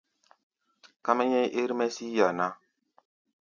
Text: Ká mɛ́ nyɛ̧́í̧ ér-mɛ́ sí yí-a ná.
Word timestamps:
Ká 1.03 1.11
mɛ́ 1.17 1.25
nyɛ̧́í̧ 1.29 1.53
ér-mɛ́ 1.61 1.87
sí 1.95 2.05
yí-a 2.13 2.29
ná. 2.39 2.47